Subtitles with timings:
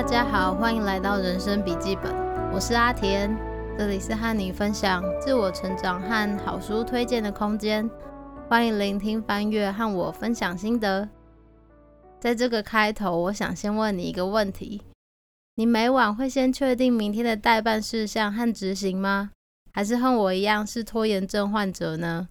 [0.00, 2.10] 大家好，欢迎来到人生笔记本，
[2.54, 3.36] 我是阿田，
[3.76, 7.88] 这里是和你分享自我成长和好书推荐的空间，
[8.48, 11.06] 欢迎聆听翻阅和我分享心得。
[12.18, 14.80] 在这个开头，我想先问你一个问题：
[15.56, 19.32] 你每晚会先确定明天的代办事项和执行吗？
[19.70, 22.26] 还是和我一样是拖延症患者呢？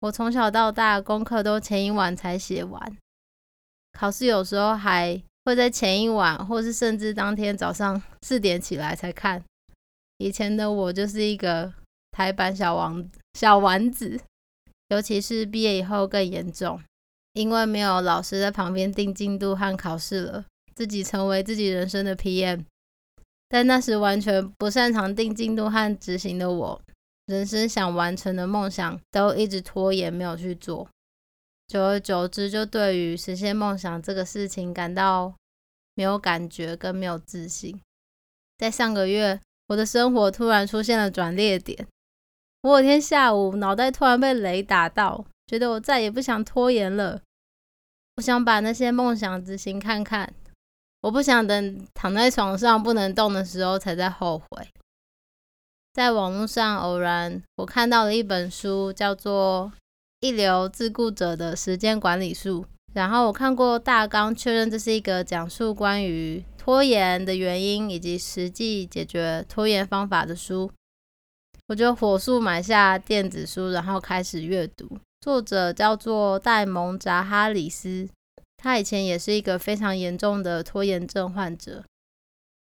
[0.00, 2.96] 我从小到大功课都前一晚才写完，
[3.92, 5.22] 考试有时候还。
[5.44, 9.42] 会在前一晚，或是甚至当天早上四点起来才看。
[10.18, 11.72] 以前的我就是一个
[12.12, 14.18] 台版小王小丸子，
[14.88, 16.80] 尤其是毕业以后更严重，
[17.32, 20.44] 因为没有老师在旁边定进度和考试了，
[20.74, 22.64] 自己成为自己人生的 PM。
[23.48, 26.80] 但那时完全不擅长定进度和执行的我，
[27.26, 30.88] 人生想完成的梦想都一直拖延，没有去做。
[31.66, 35.34] 久而久之，就对于实现梦想这个事情感到
[35.94, 37.80] 没有感觉，跟没有自信。
[38.58, 41.86] 在上个月，我的生活突然出现了转捩点。
[42.62, 47.20] 我有天下午，脑袋突然被雷打到，觉得我再也不想拖延了。
[48.16, 50.32] 我想把那些梦想执行看看。
[51.00, 54.68] 我不想等躺在床上不能动的时候才在后悔。
[55.92, 59.72] 在网络上偶然，我看到了一本书，叫做。
[60.24, 62.64] 一流自雇者的时间管理术。
[62.94, 70.70] 然后我看过大纲，确认这是一个讲述关于拖延的原因以及实际解决拖延方法的书。
[71.66, 74.98] 我就火速买下电子书，然后开始阅读。
[75.20, 78.08] 作者叫做戴蒙扎哈里斯，
[78.56, 81.84] 他以前也是一个非常严重的拖延症患者，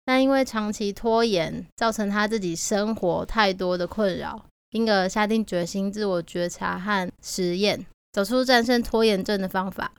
[0.04, 4.44] 但因为长期拖延，造成他自己生活太多的困扰。
[4.77, 9.91] 因而下定决心自我觉察和实验，走出战胜拖延症的方法。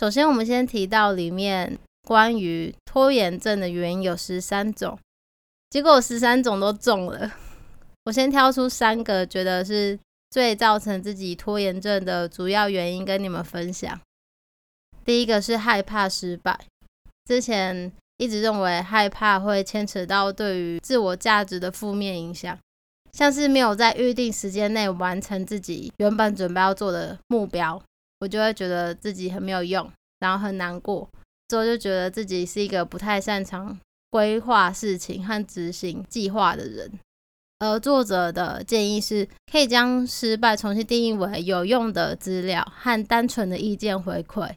[0.00, 4.98] 首先，我们先提到里面关于拖延症的原因有十三种，
[5.68, 7.30] 结果十三种都中了。
[8.06, 9.98] 我先挑出三个，觉得是
[10.30, 14.00] 最造成自己拖延症的主要原因跟你们分享。
[15.04, 16.58] 第一个是害怕失败，
[17.26, 22.58] 之前一直认为害怕会牵扯到对于自我价值的负面影响。
[23.14, 27.80] 像是没有在预定时间内完成自己原本准备要做的目标，
[28.18, 29.88] 我就会觉得自己很没有用，
[30.18, 31.08] 然后很难过。
[31.46, 33.78] 之后就觉得自己是一个不太擅长
[34.10, 36.90] 规划事情和执行计划的人。
[37.60, 44.50] 而作者的建议是，可以将失败重新定义为有用的资料和单纯的意见回馈。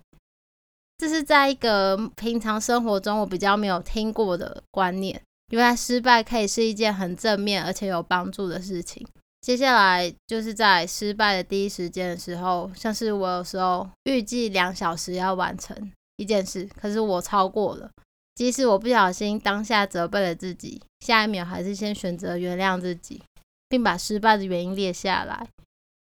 [0.97, 5.21] 这是在一个平常生活中我比较没有听过的观念。
[5.49, 9.07] 原来失败可以是一件很正面而且有帮助的事情。
[9.39, 17.89] 接下来就是在失败的第一时间的时候，像是我有时候预计两小时要完成一件事，可是我超过了。
[18.35, 23.23] 即使我不小心当下责备了自己，下一秒还是先选择原谅自己，
[23.69, 25.47] 并把失败的原因列下来，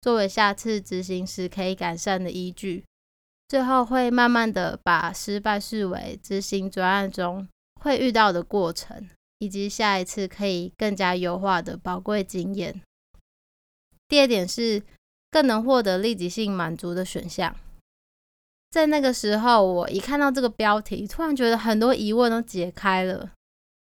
[0.02, 2.84] 作为下次执行时可以改善的依据。
[3.48, 7.48] 最后会慢慢的把失败视为执行专案中
[7.82, 9.10] 会遇到的过程。
[9.40, 12.82] 以及下一次可以更加优化的宝贵经验。
[14.08, 14.84] 第二点是
[15.32, 17.56] 更能获得立即性满足的选项。
[18.70, 23.32] 在那个时候，我一看到这个标题，突然觉得很多疑问都解开了。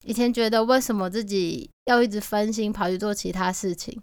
[0.04, 4.00] 以前觉得为什么自己要一直分心跑去做其他事情，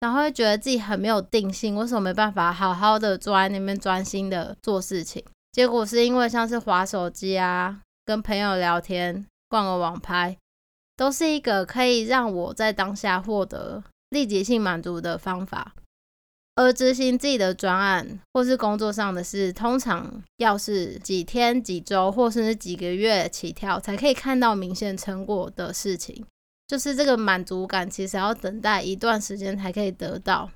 [0.00, 5.22] 然后会觉得自己很没有定性，为什么没办法好好的坐在那边专心的做事情？
[5.52, 10.38] 结果是因为像是滑手机啊，跟朋友聊天，逛个网拍。
[11.02, 15.74] 都是一个可以让我在当下获得立即性满足的方法，
[16.54, 26.24] 而执行自己的专案或是工作上的事，通常要是几天、几周或甚至几个月起跳才可以看到明显成果的事情，
[26.68, 30.48] 就是这个满足感其实要等待一段时间才可以得到。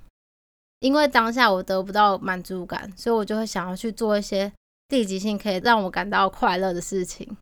[0.78, 4.52] 因为当下我得不到满足感，所以我就会想要去做一些
[4.90, 7.36] 立即性可以让我感到快乐的事情。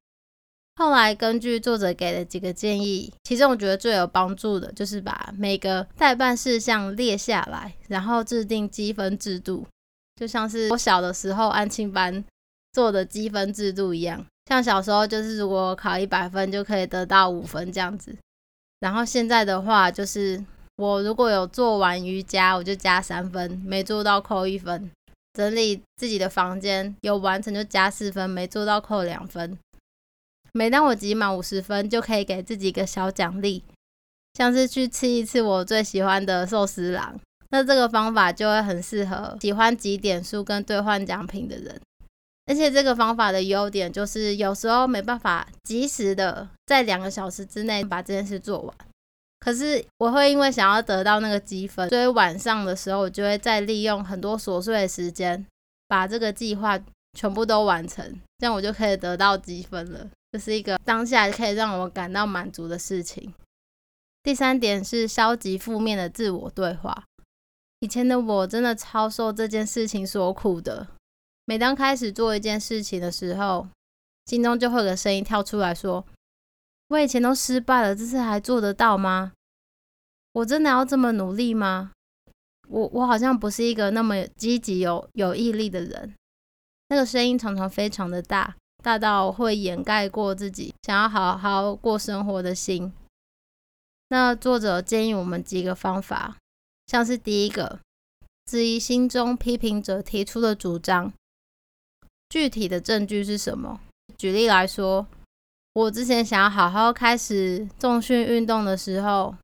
[0.77, 9.65] 后来根据作者给的几个建议，其中我觉得最有帮助的就是把每个代办事项列下来，然后制定积分制度，
[10.17, 12.25] 就像是我小的时候安庆班
[12.73, 14.25] 做的积分制度一样。
[14.47, 18.15] 像小时候就是如果考一百分就可以得到五分这样子，
[18.81, 20.45] 然后现在的话就是
[20.77, 24.91] 我如果有做完瑜伽，我就加三分；没做到扣一分。
[25.33, 29.57] 整理自己的房间有完成就加四分，没做到扣两分。
[30.57, 33.65] 每当我集满五十分，就可以给自己一个小奖励，
[34.35, 37.19] 像是去吃一次我最喜欢的寿司郎。
[37.51, 41.81] 那这个方法就会很适合喜欢集点数跟兑换奖品的人。
[42.47, 48.77] 而且这个方法的优点就是有时候没办法及时的在两个小时之内把这件事做完。
[49.41, 55.45] 可是我会因为想要得到那个积分，所以晚上的时候我就会再利用很多琐碎的时间，
[55.89, 56.79] 把这个计划
[57.15, 60.11] 全部都完成，这样我就可以得到积分了。
[60.33, 63.33] 这是一个当下可以让我感到满足的事情。
[64.23, 67.05] 第三点是消极负面的自我对话。
[67.81, 70.89] 以前的我真的超受这件事情所苦的。
[71.45, 73.69] 每当开始做一件事情的时候，
[74.27, 76.05] 心中就会有个声音跳出来说。
[76.89, 79.33] 我以前都失败了，这次还做得到吗？
[80.33, 81.93] 我真的要这么努力吗？
[82.69, 86.15] 我我好像不是一个那么积极、有有毅力的人。
[86.89, 92.93] 那个声音常常非常的大，大到会掩盖过自己想要好好过生活的心。
[94.09, 96.37] 那作者建议我们几个方法，
[96.87, 97.81] 像是第一个，
[98.45, 101.13] 质疑心中批评者提出的主张，
[102.29, 103.81] 具体的证据是什么？
[104.17, 105.07] 举例来说。
[105.77, 109.35] 我之前想要好好开始重训运动的时候，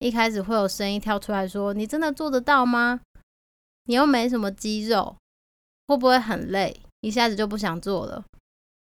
[0.00, 3.00] 一开始会有声音跳出来说：“你真的做得到吗？
[3.84, 5.16] 你又没什么肌肉，
[5.86, 6.80] 会不会很累？
[7.00, 8.24] 一下子就不想做了。”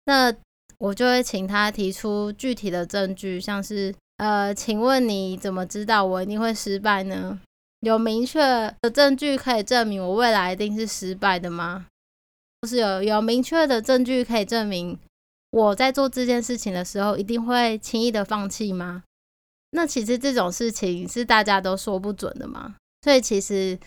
[0.05, 0.33] 那
[0.77, 7.39] 我就会请他提出具体的证据，像是：“呃，请问你怎么知道我一定会失败呢？
[7.81, 8.39] 有明确
[8.81, 11.85] 的证据可以证明我未来一定是失败的吗？
[12.59, 14.97] 不是有有明确的证据可以证明？”
[15.51, 19.03] 我在做这件事情的时候，一定会轻易的放弃吗？
[19.71, 22.75] 那其实这种事情是大家都说不准的嘛。
[23.01, 23.79] 所以其实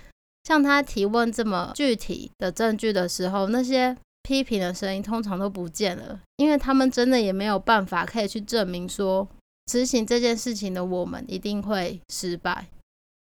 [0.44, 9.28] 像他提问这么具体的证据的时候，那些批评的声音通常都不见了，因为他们真的也没有办法可以去证明说
[9.66, 12.66] 执行这件事情的我们一定会失败。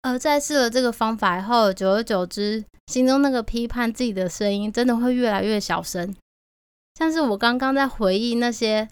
[0.03, 6.15] 而在试了这个方法后，久而久之，心中那个批判自己的声音真的会越来越小声。
[6.95, 8.89] 像是我刚刚在回忆那些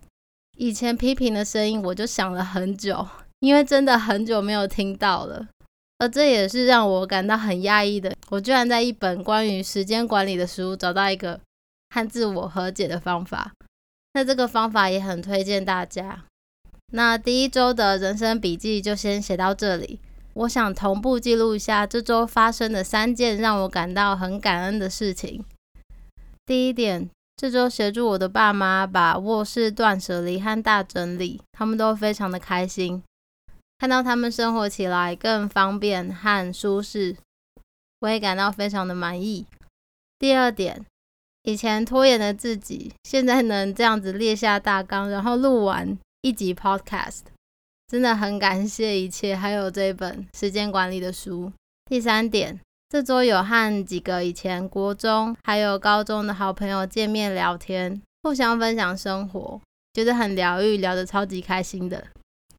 [0.57, 3.07] 以前批评的声音，我就想了很久，
[3.41, 5.47] 因为真的很久没有听到了。
[5.99, 8.15] 而这也是让我感到很压抑的。
[8.31, 11.41] 我居然在一本关于时间管理的书找到一个
[11.91, 13.53] 和自我和解的方法。
[14.15, 16.25] 那这个方法也很推荐大家。
[16.93, 20.01] 那第一周的人生笔记就先写到这里。
[20.35, 25.45] 我想同步记录一下这周发生的三件让我感到很感恩的事情。
[26.45, 27.11] 第一点。
[27.37, 33.03] 这周协助我的爸妈把卧室断舍离和大整理，他们都非常的开心，
[33.79, 37.17] 看到他们生活起来更方便和舒适，
[38.01, 39.47] 我也感到非常的满意。
[40.19, 40.85] 第二点，
[41.43, 47.23] 以前拖延的自己，现在能这样子列下大纲，然后录完一集 Podcast，
[47.89, 51.53] 真的很感谢一切，还有这本时间管理的书。
[51.87, 52.61] 第三点。
[52.91, 59.61] 这周有和几个以前国中还有高中的好朋友见面聊天，互相分享生活，
[59.95, 62.07] 觉得很疗愈，聊得超级开心的。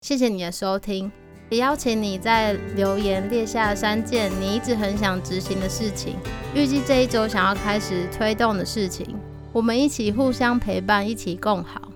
[0.06, 1.12] 谢谢你的收听，
[1.50, 6.16] 也邀请你在留言列下三件你一直很想执行的事情，
[6.54, 9.18] 预计这一周想要开始推动的事情，
[9.52, 11.92] 我们一起互相陪伴，一起共好。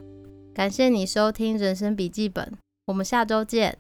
[0.56, 2.52] 感谢你收听人生笔记本，
[2.88, 3.78] 我们下周见。